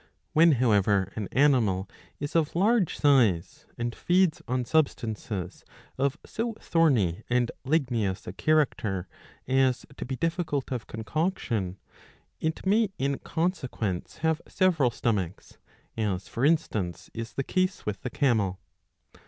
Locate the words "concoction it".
10.87-12.65